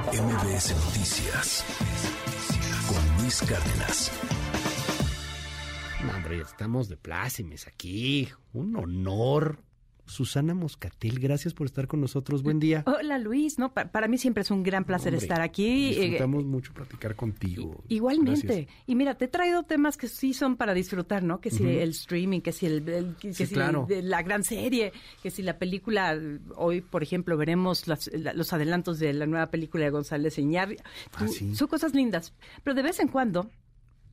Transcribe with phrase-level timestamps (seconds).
[0.00, 1.64] MBS Noticias
[2.88, 4.10] con Luis Cárdenas.
[6.02, 8.30] No, hombre, estamos de plácemes aquí.
[8.54, 9.58] Un honor
[10.06, 12.42] Susana Moscatel, gracias por estar con nosotros.
[12.42, 12.84] Buen día.
[12.86, 15.94] Hola Luis, no, para mí siempre es un gran placer estar aquí.
[15.94, 17.82] Disfrutamos mucho platicar contigo.
[17.88, 18.68] Igualmente.
[18.86, 21.40] Y mira, te he traído temas que sí son para disfrutar, ¿no?
[21.40, 24.92] Que si el streaming, que si el, que si la gran serie,
[25.22, 26.18] que si la película,
[26.56, 30.82] hoy por ejemplo veremos los adelantos de la nueva película de González Iñárritu.
[31.14, 33.50] Ah, son cosas lindas, pero de vez en cuando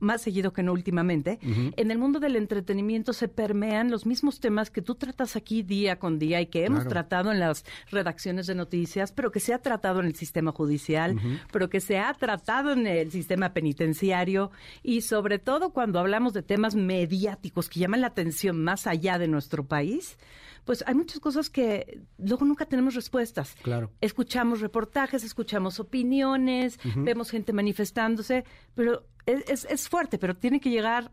[0.00, 4.70] más seguido que no últimamente, en el mundo del entretenimiento se permean los mismos temas
[4.70, 8.54] que tú tratas aquí día con día y que hemos tratado en las redacciones de
[8.54, 11.20] noticias, pero que se ha tratado en el sistema judicial,
[11.52, 14.50] pero que se ha tratado en el sistema penitenciario
[14.82, 19.28] y sobre todo cuando hablamos de temas mediáticos que llaman la atención más allá de
[19.28, 20.16] nuestro país
[20.64, 23.56] pues hay muchas cosas que luego nunca tenemos respuestas.
[23.62, 23.90] Claro.
[24.00, 28.44] Escuchamos reportajes, escuchamos opiniones, vemos gente manifestándose,
[28.74, 31.10] pero es, es, fuerte, pero tiene que llegar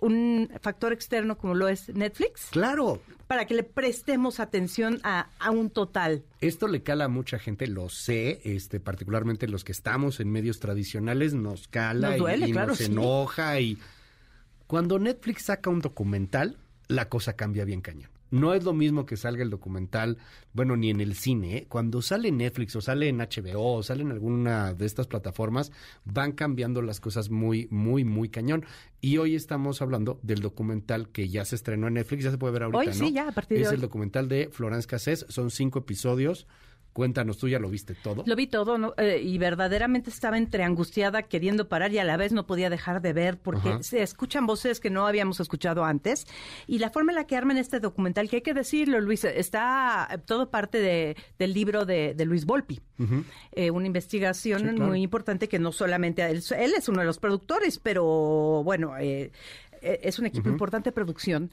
[0.00, 2.48] un factor externo como lo es Netflix.
[2.50, 3.02] Claro.
[3.26, 6.24] Para que le prestemos atención a, a, un total.
[6.40, 10.60] Esto le cala a mucha gente, lo sé, este, particularmente los que estamos en medios
[10.60, 13.60] tradicionales, nos cala y, nos enoja.
[13.60, 13.78] Y
[14.66, 18.10] cuando Netflix saca un documental, la cosa cambia bien cañón.
[18.30, 20.18] No es lo mismo que salga el documental,
[20.52, 21.56] bueno, ni en el cine.
[21.56, 21.66] ¿eh?
[21.68, 25.72] Cuando sale en Netflix o sale en HBO o sale en alguna de estas plataformas,
[26.04, 28.64] van cambiando las cosas muy, muy, muy cañón.
[29.00, 32.52] Y hoy estamos hablando del documental que ya se estrenó en Netflix, ya se puede
[32.52, 35.50] ver ahorita, hoy, Sí, ya, a partir de es el documental de Florence Cassés, son
[35.50, 36.46] cinco episodios
[36.98, 38.24] Cuéntanos, ¿tú ya lo viste todo?
[38.26, 42.32] Lo vi todo eh, y verdaderamente estaba entre angustiada, queriendo parar y a la vez
[42.32, 46.26] no podía dejar de ver porque se escuchan voces que no habíamos escuchado antes.
[46.66, 50.22] Y la forma en la que arman este documental, que hay que decirlo, Luis, está
[50.26, 52.80] todo parte de, del libro de, Luis Volpi.
[53.52, 57.78] Eh, una investigación muy importante que no solamente él, él, es uno de los productores,
[57.78, 59.30] pero bueno, eh,
[59.80, 61.52] es un equipo importante de producción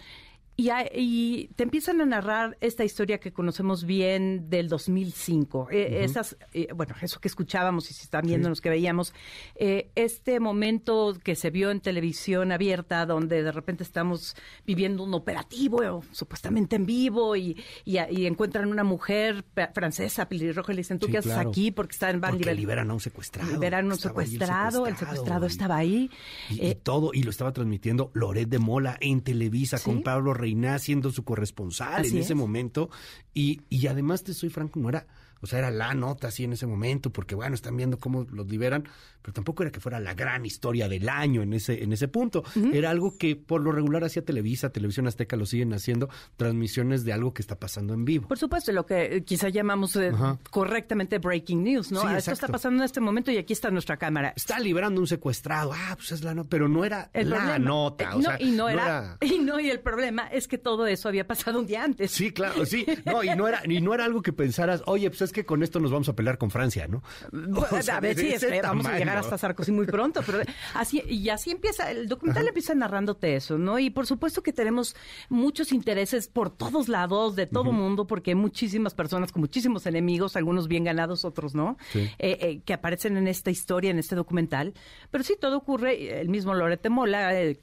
[0.57, 5.67] y, te empiezan a narrar esta historia que conocemos bien del 2005.
[5.69, 9.13] Eh, esas, eh, bueno, eso que escuchábamos y si están viendo los que veíamos,
[9.55, 15.13] eh, este momento que se vio en televisión abierta, donde de repente estamos viviendo un
[15.13, 21.07] operativo supuestamente en vivo y, y, encuentran una mujer francesa, pelirroja, y le dicen, ¿tú
[21.07, 21.71] qué haces aquí?
[21.71, 23.51] Porque están, van Porque liberan a un secuestrado.
[23.51, 26.09] Liberan a un secuestrado, el secuestrado, estaba ahí.
[26.49, 31.11] Y, todo, y lo estaba transmitiendo Loret de Mola en Televisa con Pablo Reina siendo
[31.11, 32.91] su corresponsal en ese momento.
[33.33, 35.07] Y, y además, te soy franco, no era
[35.41, 38.47] o sea, era la nota así en ese momento, porque bueno, están viendo cómo los
[38.47, 38.87] liberan,
[39.21, 42.43] pero tampoco era que fuera la gran historia del año en ese, en ese punto.
[42.71, 47.13] Era algo que por lo regular hacía Televisa, Televisión Azteca lo siguen haciendo, transmisiones de
[47.13, 48.27] algo que está pasando en vivo.
[48.27, 50.11] Por supuesto, lo que quizá llamamos eh,
[50.51, 52.07] correctamente breaking news, ¿no?
[52.15, 54.33] Esto está pasando en este momento y aquí está nuestra cámara.
[54.35, 58.11] Está liberando un secuestrado, ah, pues es la nota, pero no era la nota.
[58.13, 61.59] Eh, y no, era, y no, y el problema es que todo eso había pasado
[61.59, 62.11] un día antes.
[62.11, 65.23] Sí, claro, sí, no, y no era, y no era algo que pensaras, oye, pues
[65.25, 67.03] es que con esto nos vamos a pelear con Francia, ¿no?
[67.91, 70.39] a ver, sí, vamos a llegar hasta Sarkozy muy pronto, pero
[70.73, 73.79] así, y así empieza, el documental empieza narrándote eso, ¿no?
[73.79, 74.95] Y por supuesto que tenemos
[75.29, 80.35] muchos intereses por todos lados, de todo mundo, porque hay muchísimas personas con muchísimos enemigos,
[80.35, 84.73] algunos bien ganados, otros no, eh, eh, que aparecen en esta historia, en este documental.
[85.11, 87.57] Pero sí, todo ocurre, el mismo Lorete Mola, eh,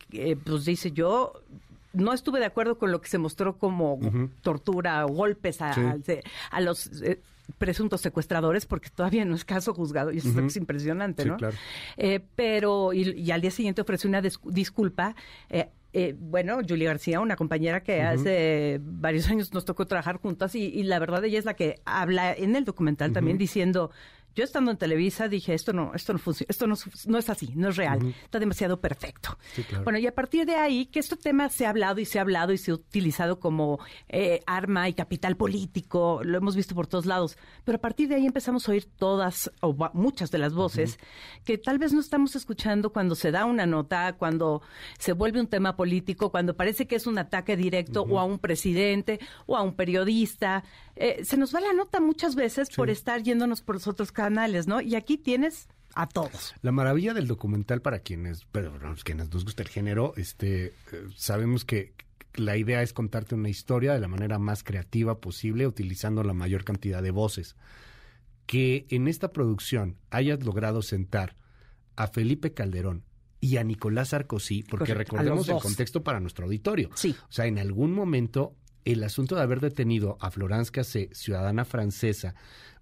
[0.44, 1.32] pues dice yo
[1.92, 3.98] no estuve de acuerdo con lo que se mostró como
[4.42, 5.98] tortura o golpes a,
[6.50, 7.20] a, los eh,
[7.58, 11.36] presuntos secuestradores, porque todavía no es caso juzgado, y eso es impresionante, ¿no?
[11.36, 11.56] Claro.
[11.96, 15.14] Eh, pero, y, al día siguiente ofreció una disculpa.
[15.94, 20.82] Eh, bueno, Julie García, una compañera que hace varios años nos tocó trabajar juntas, y,
[20.84, 23.90] la verdad ella es la que habla en el documental también diciendo
[24.34, 26.74] yo estando en Televisa dije, esto no, esto no funciona, esto no,
[27.06, 29.38] no, es así, no es real, está demasiado perfecto.
[29.84, 32.22] Bueno, y a partir de ahí, que este tema se ha hablado y se ha
[32.22, 33.78] hablado y se ha utilizado como
[34.08, 38.16] eh, arma y capital político, lo hemos visto por todos lados, pero a partir de
[38.16, 40.98] ahí empezamos a oír todas o muchas de las voces
[41.44, 44.62] que tal vez no estamos escuchando cuando se da una nota, cuando
[44.98, 48.38] se vuelve un tema político, cuando parece que es un ataque directo o a un
[48.38, 50.64] presidente o a un periodista.
[50.94, 54.66] Eh, se nos va la nota muchas veces por estar yéndonos por los otros canales,
[54.66, 54.80] ¿no?
[54.80, 56.54] Y aquí tienes a todos.
[56.62, 58.72] La maravilla del documental para quienes, pero
[59.04, 60.72] quienes nos gusta el género, este, eh,
[61.16, 61.94] sabemos que
[62.34, 66.64] la idea es contarte una historia de la manera más creativa posible, utilizando la mayor
[66.64, 67.56] cantidad de voces.
[68.46, 71.36] Que en esta producción hayas logrado sentar
[71.96, 73.04] a Felipe Calderón
[73.40, 76.90] y a Nicolás Sarkozy, porque recordemos el contexto para nuestro auditorio.
[76.94, 77.14] Sí.
[77.28, 78.54] O sea, en algún momento
[78.84, 82.34] el asunto de haber detenido a Florence Cassé, ciudadana francesa,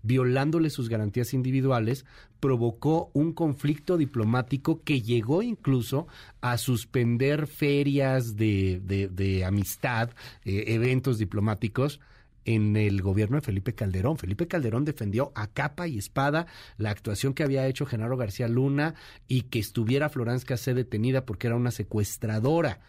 [0.03, 2.07] violándole sus garantías individuales,
[2.41, 6.07] provocó un conflicto diplomático que llegó incluso
[6.41, 10.11] a suspender ferias de, de, amistad,
[10.45, 12.01] eh, eventos diplomáticos
[12.47, 14.17] en el gobierno de Felipe Calderón.
[14.17, 16.47] Felipe Calderón defendió a capa y espada
[16.79, 18.95] la actuación que había hecho Genaro García Luna
[19.29, 22.81] y que estuviera Florence Cassé detenida porque era una secuestradora.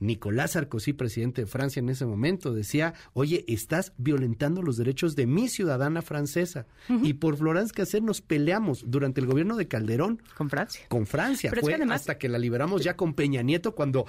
[0.00, 5.26] Nicolás Sarkozy, presidente de Francia en ese momento, decía, oye, estás violentando los derechos de
[5.26, 6.66] mi ciudadana francesa.
[6.88, 10.22] Y por Florence Cassé nos peleamos durante el gobierno de Calderón.
[10.36, 10.86] Con Francia.
[10.88, 11.52] Con Francia.
[11.60, 14.06] Fue hasta que la liberamos ya con Peña Nieto cuando,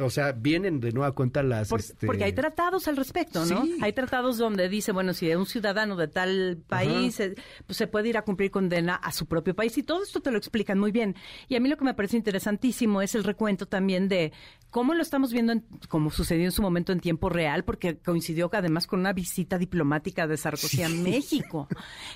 [0.00, 1.70] o sea, vienen de nueva cuenta las...
[1.72, 3.64] Este porque hay tratados al respecto, ¿no?
[3.80, 7.20] Hay tratados donde dice, bueno, si un ciudadano de tal país,
[7.66, 9.76] pues se puede ir a cumplir condena a su propio país.
[9.78, 11.16] Y todo esto te lo explican muy bien.
[11.48, 14.32] Y a mí lo que me parece interesantísimo es el recuento también de
[14.70, 15.54] cómo lo estamos viendo,
[15.88, 20.26] como sucedió en su momento en tiempo real, porque coincidió además con una visita diplomática
[20.26, 21.68] de Sarkozy a México.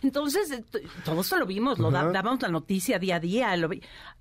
[0.03, 0.65] Entonces, eh,
[1.05, 3.55] todo eso lo vimos, lo dábamos la noticia día a día,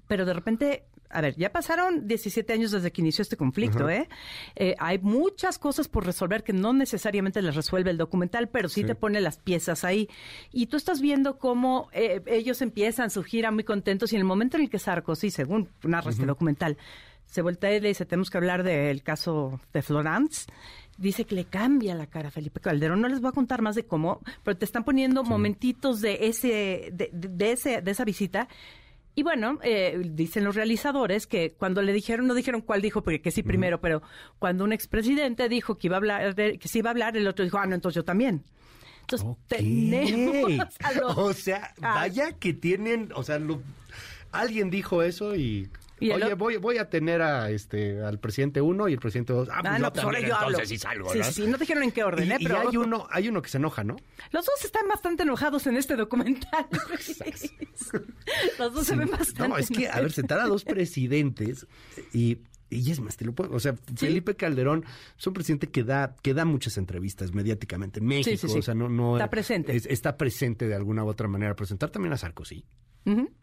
[0.08, 4.10] pero de repente a ver, ya pasaron 17 años desde que inició este conflicto, ¿eh?
[4.56, 4.76] ¿eh?
[4.80, 8.96] Hay muchas cosas por resolver que no necesariamente las resuelve el documental, pero sí, te
[8.96, 10.10] pone las piezas ahí.
[10.52, 14.26] Y tú estás viendo cómo eh, ellos empiezan su gira muy contentos y en el
[14.26, 16.78] momento en el que Sarkozy, según narra este documental,
[17.28, 20.48] se voltea y le dice, tenemos que hablar del caso de Florence.
[20.98, 23.02] Dice que le cambia la cara a Felipe Calderón.
[23.02, 26.90] No les voy a contar más de cómo, pero te están poniendo momentitos de ese,
[26.92, 28.48] de, ese, de esa visita.
[29.14, 33.22] Y bueno, eh, dicen los realizadores que cuando le dijeron, no dijeron cuál dijo, porque
[33.22, 34.02] que sí primero, pero
[34.40, 37.44] cuando un expresidente dijo que iba a hablar, que sí iba a hablar, el otro
[37.44, 38.44] dijo, ah, no, entonces yo también.
[39.02, 40.68] Entonces tenemos
[41.18, 43.40] O sea, vaya que tienen, o sea,
[44.32, 48.94] alguien dijo eso y Oye, voy, voy a tener a este al presidente uno y
[48.94, 49.50] el presidente dos.
[49.52, 50.60] Ah, pues ah no, pues ahora yo hablo.
[50.66, 52.38] Sí, salgo, sí, sí, no dijeron en qué orden, ¿eh?
[52.42, 52.60] Pero...
[52.60, 53.96] hay uno, hay uno que se enoja, ¿no?
[54.32, 56.68] Los dos están bastante enojados en este documental.
[58.60, 59.48] Los dos se ven bastante.
[59.48, 61.68] No, es que, a ver, sentar a dos presidentes
[62.14, 62.40] y
[62.70, 64.84] y es más, te lo puedo, o sea, Felipe Calderón
[65.18, 68.90] es un presidente que da, que da muchas entrevistas mediáticamente en México, o sea, no,
[68.90, 69.76] no está presente.
[69.76, 71.56] está presente de alguna u otra manera.
[71.56, 72.66] Presentar también a Sarkozy,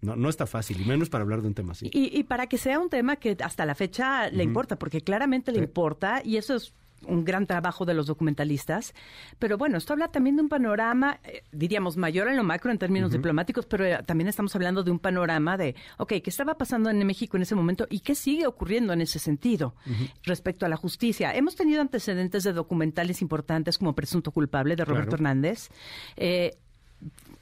[0.03, 1.91] no, no está fácil, y menos para hablar de un tema así.
[1.93, 5.53] Y, y para que sea un tema que hasta la fecha le importa, porque claramente
[5.53, 6.75] le importa, y eso es
[7.07, 8.95] un gran trabajo de los documentalistas.
[9.39, 12.79] Pero bueno, esto habla también de un panorama, eh, diríamos, mayor en lo macro en
[12.79, 16.91] términos diplomáticos, pero eh, también estamos hablando de un panorama de, ok, ¿qué estaba pasando
[16.91, 19.75] en México en ese momento y qué sigue ocurriendo en ese sentido
[20.23, 21.35] respecto a la justicia?
[21.35, 25.69] Hemos tenido antecedentes de documentales importantes como Presunto Culpable de Roberto Hernández.
[26.17, 26.57] Eh,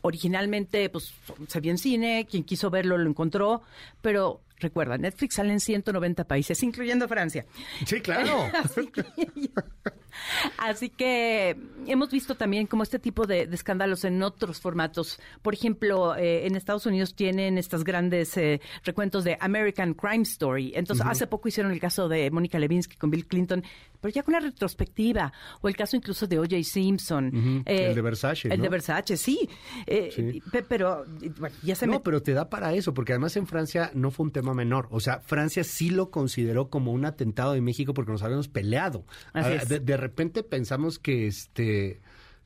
[0.03, 1.15] originalmente pues
[1.49, 3.63] se vio en cine, quien quiso verlo lo encontró,
[4.01, 7.47] pero recuerda, Netflix sale en 190 países, incluyendo Francia.
[7.85, 8.51] Sí, claro.
[10.59, 11.57] Así que
[11.87, 15.19] hemos visto también como este tipo de, escándalos en otros formatos.
[15.43, 20.73] Por ejemplo, eh, en Estados Unidos tienen estas grandes eh, recuentos de American Crime Story.
[20.75, 23.63] Entonces, hace poco hicieron el caso de Mónica Levinsky con Bill Clinton,
[24.01, 25.33] pero ya con la retrospectiva.
[25.61, 26.63] O el caso incluso de O.J.
[26.63, 27.63] Simpson.
[27.67, 28.49] Eh, el de Versace.
[28.49, 29.49] El de Versace, sí.
[30.69, 31.05] Pero,
[31.39, 34.25] bueno, ya se No, pero te da para eso, porque además en Francia no fue
[34.25, 34.89] un tema menor.
[34.91, 39.05] O sea, Francia sí lo consideró como un atentado de México porque nos habíamos peleado.
[39.33, 42.01] Así de repente pensamos que este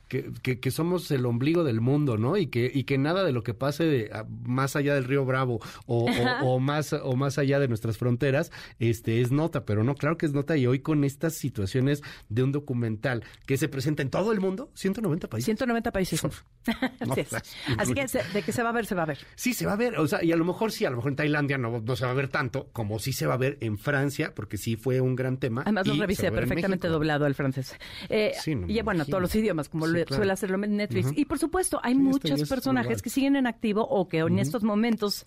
[0.09, 2.37] que, que, somos el ombligo del mundo, ¿no?
[2.37, 4.11] Y que, y que nada de lo que pase
[4.45, 6.07] más allá del río Bravo o,
[6.43, 10.27] o, más, o más allá de nuestras fronteras este, es nota, pero no, claro que
[10.27, 10.57] es nota.
[10.57, 14.71] Y hoy con estas situaciones de un documental que se presenta en todo el mundo,
[14.75, 15.47] 190 países.
[15.47, 16.23] 190 países.
[17.79, 19.19] Así, que de que se va a ver, se va a ver.
[19.35, 19.99] Sí, se va a ver.
[19.99, 22.05] O sea, y a lo mejor sí, a lo mejor en Tailandia no, no se
[22.05, 25.01] va a ver tanto, como sí se va a ver en Francia, porque sí fue
[25.01, 25.63] un gran tema.
[25.63, 27.77] Además, lo revisé perfectamente doblado al francés.
[28.09, 28.33] Eh,
[28.69, 31.13] y bueno, todos los idiomas, como suele hacerlo en Netflix.
[31.17, 35.27] Y por supuesto, hay muchos personajes que siguen en activo o que en estos momentos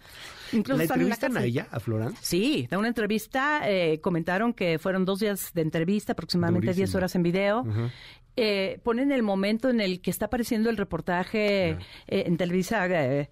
[0.51, 2.17] incluso ¿La están entrevistan a ella, a Florence?
[2.21, 7.15] Sí, da una entrevista, eh, comentaron que fueron dos días de entrevista, aproximadamente 10 horas
[7.15, 7.65] en video.
[8.41, 11.77] Eh, ponen el momento en el que está apareciendo el reportaje eh,
[12.07, 13.29] en Televisa eh,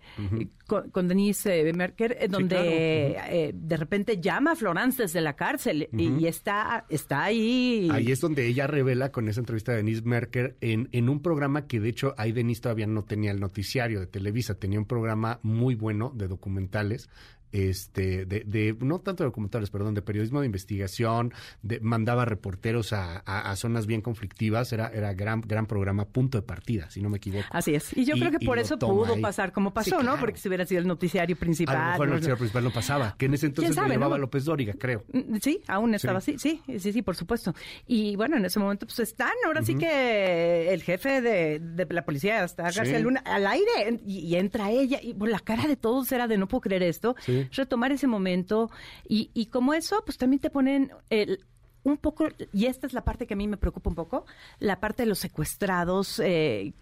[0.65, 7.23] con, Denise Merker, donde de repente llama a Florence desde la cárcel y, está, está
[7.23, 7.87] ahí.
[7.89, 11.67] Ahí es donde ella revela con esa entrevista de Denise Merker en, en un programa
[11.67, 15.39] que de hecho ahí Denise todavía no tenía el noticiario de Televisa, tenía un programa
[15.41, 17.09] muy bueno de documentales
[17.51, 22.93] este, de, de, no tanto de documentales, perdón, de periodismo de investigación, de, mandaba reporteros
[22.93, 27.09] a, a, zonas bien conflictivas, era, era gran, gran programa, punto de partida, si no
[27.09, 27.47] me equivoco.
[27.51, 27.95] Así es.
[27.95, 30.17] Y yo creo que por eso pudo pasar como pasó, ¿no?
[30.17, 31.75] Porque si hubiera sido el noticiario principal.
[31.75, 34.45] A lo mejor el noticiario principal no pasaba, que en ese entonces lo llevaba López
[34.45, 35.05] Dóriga, creo.
[35.13, 37.53] Mm, sí, aún estaba así, sí, sí, sí, por supuesto.
[37.85, 42.03] Y bueno, en ese momento pues están, ahora sí que el jefe de, de la
[42.03, 46.11] policía está García Luna al aire y, entra ella y por la cara de todos
[46.11, 47.15] era de no puedo creer esto.
[47.19, 48.69] Sí retomar ese momento
[49.07, 51.43] y, y como eso, pues también te ponen el,
[51.83, 54.25] un poco, y esta es la parte que a mí me preocupa un poco,
[54.59, 56.19] la parte de los secuestrados.
[56.23, 56.73] Eh,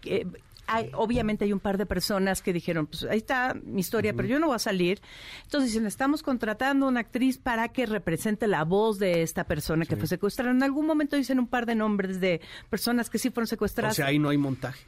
[0.68, 4.26] hay, obviamente hay un par de personas que dijeron, pues ahí está mi historia, pero
[4.26, 5.00] yo no voy a salir.
[5.44, 9.96] Entonces dicen, estamos contratando una actriz para que represente la voz de esta persona que
[9.96, 10.50] fue secuestrada.
[10.50, 13.94] En algún momento dicen un par de nombres de personas que sí fueron secuestradas.
[13.94, 14.84] O sea, ahí no hay montaje.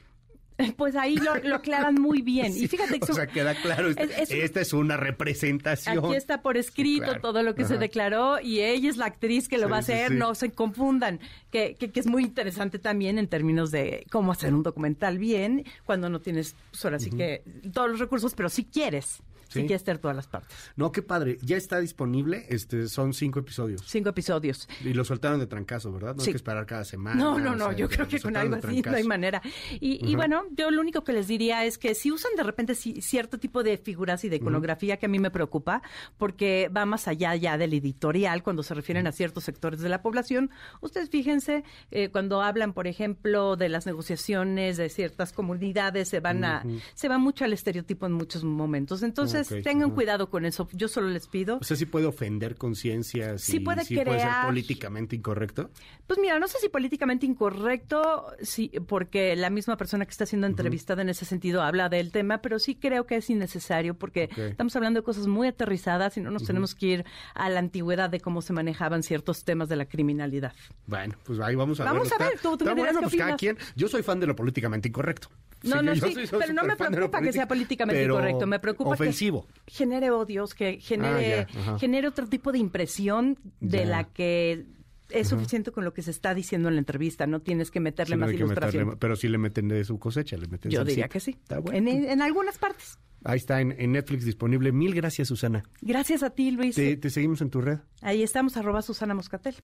[0.77, 2.53] Pues ahí lo, aclaran muy bien.
[2.57, 6.05] y fíjate que o sea, queda claro, esta es una representación.
[6.05, 9.59] Aquí está por escrito todo lo que se declaró y ella es la actriz que
[9.59, 13.71] lo va a hacer, no se confundan, que, que, es muy interesante también en términos
[13.71, 18.01] de cómo hacer un documental bien cuando no tienes, pues ahora sí que todos los
[18.01, 19.23] recursos, pero si quieres.
[19.49, 19.67] ¿Sí?
[19.67, 20.57] que estar todas las partes.
[20.77, 21.39] No, qué padre.
[21.43, 22.47] Ya está disponible.
[22.49, 23.83] Este, son cinco episodios.
[23.87, 24.69] Cinco episodios.
[24.85, 26.15] Y lo soltaron de trancazo, ¿verdad?
[26.15, 27.17] No hay que esperar cada semana.
[27.17, 27.73] No, no, no.
[27.73, 29.43] yo creo que con algo así no hay manera.
[29.81, 32.75] Y, y, bueno, yo lo único que les diría es que si usan de repente
[32.75, 35.83] cierto tipo de figuras y de iconografía que a mí me preocupa,
[36.17, 40.03] porque va más allá ya del editorial cuando se refieren a ciertos sectores de la
[40.03, 40.51] población.
[40.81, 46.45] Ustedes fíjense, eh, cuando hablan, por ejemplo, de las negociaciones de ciertas comunidades, se van
[46.45, 46.65] a,
[46.95, 49.03] se va mucho al estereotipo en muchos momentos.
[49.03, 50.69] Entonces, tengan cuidado con eso.
[50.73, 51.59] Yo solo les pido.
[51.61, 53.43] O sea, si puede ofender conciencias.
[53.43, 54.09] Sí puede ser
[54.47, 55.71] políticamente incorrecto.
[56.07, 60.47] Pues mira, no sé si políticamente incorrecto, sí, porque la misma persona que está siendo
[60.47, 64.75] entrevistada en ese sentido habla del tema, pero sí creo que es innecesario porque estamos
[64.77, 67.05] hablando de cosas muy aterrizadas y no nos tenemos que ir
[67.35, 70.53] a la antigüedad de cómo se manejaban ciertos temas de la criminalidad.
[70.87, 71.93] Bueno, pues ahí vamos a ver.
[71.93, 73.59] Vamos a ver, tú, me bueno, pues cada quien.
[73.77, 75.29] Yo soy fan de lo políticamente incorrecto.
[75.63, 79.47] No, no, sí, pero no me preocupa que sea políticamente incorrecto, me preocupa ofensivo.
[79.65, 84.67] que genere odios, que genere, ah, genere otro tipo de impresión de la que
[85.11, 88.17] es suficiente con lo que se está diciendo en la entrevista, no tienes que meterle
[88.17, 88.97] más ilustración.
[88.99, 91.37] pero si le meten de su cosecha, le meten Yo diría que sí.
[91.73, 92.99] en, algunas partes.
[93.25, 94.71] Ahí está en, Netflix disponible.
[94.71, 95.65] Mil gracias, Susana.
[95.81, 96.77] Gracias a ti, Luis.
[96.77, 97.79] Te, te seguimos en tu red.
[98.01, 99.57] Ahí estamos, arroba Susana Moscatel.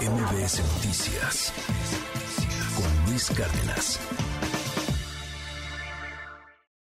[0.00, 1.52] MBS Noticias
[2.76, 4.00] con Luis Cárdenas.